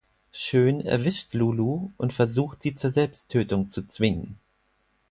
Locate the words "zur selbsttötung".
2.73-3.69